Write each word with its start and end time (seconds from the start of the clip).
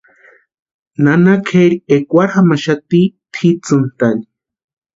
Nana 1.03 1.33
kʼeri 1.47 1.77
ekwarhu 1.95 2.33
jamaxati 2.41 3.01
tʼitsíntani. 3.33 4.23